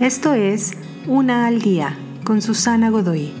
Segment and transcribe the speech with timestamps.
[0.00, 0.72] Esto es
[1.06, 3.32] Una al Día con Susana Godoy.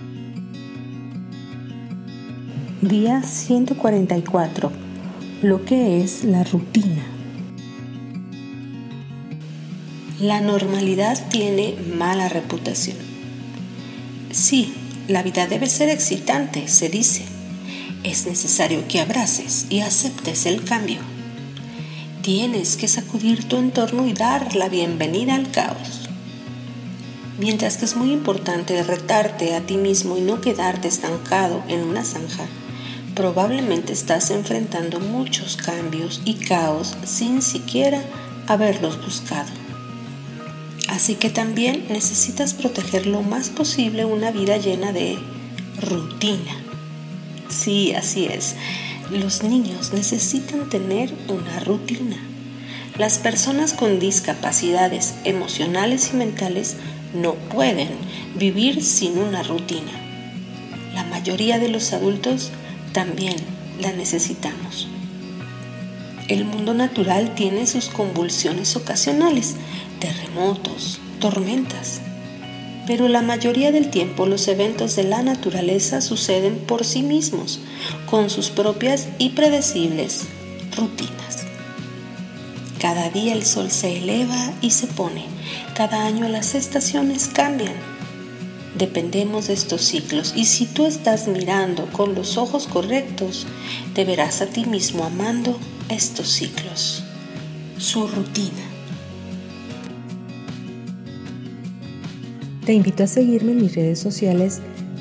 [2.80, 4.72] Día 144.
[5.42, 7.04] Lo que es la rutina.
[10.18, 12.96] La normalidad tiene mala reputación.
[14.30, 14.72] Sí,
[15.08, 17.26] la vida debe ser excitante, se dice.
[18.02, 21.00] Es necesario que abraces y aceptes el cambio.
[22.22, 26.05] Tienes que sacudir tu entorno y dar la bienvenida al caos.
[27.38, 32.02] Mientras que es muy importante retarte a ti mismo y no quedarte estancado en una
[32.02, 32.46] zanja,
[33.14, 38.02] probablemente estás enfrentando muchos cambios y caos sin siquiera
[38.46, 39.50] haberlos buscado.
[40.88, 45.18] Así que también necesitas proteger lo más posible una vida llena de
[45.80, 46.56] rutina.
[47.48, 48.54] Sí, así es.
[49.10, 52.16] Los niños necesitan tener una rutina.
[52.98, 56.76] Las personas con discapacidades emocionales y mentales
[57.20, 57.88] no pueden
[58.36, 59.92] vivir sin una rutina.
[60.94, 62.50] La mayoría de los adultos
[62.92, 63.36] también
[63.80, 64.88] la necesitamos.
[66.28, 69.56] El mundo natural tiene sus convulsiones ocasionales,
[70.00, 72.00] terremotos, tormentas,
[72.86, 77.60] pero la mayoría del tiempo los eventos de la naturaleza suceden por sí mismos,
[78.08, 80.26] con sus propias y predecibles
[80.76, 81.25] rutinas.
[82.86, 85.24] Cada día el sol se eleva y se pone,
[85.74, 87.74] cada año las estaciones cambian.
[88.78, 93.44] Dependemos de estos ciclos y si tú estás mirando con los ojos correctos,
[93.92, 97.02] te verás a ti mismo amando estos ciclos,
[97.76, 98.62] su rutina.
[102.64, 104.60] Te invito a seguirme en mis redes sociales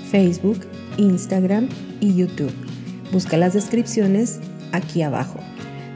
[0.09, 0.65] Facebook,
[0.97, 1.69] Instagram
[2.01, 2.55] y YouTube.
[3.11, 4.39] Busca las descripciones
[4.71, 5.39] aquí abajo.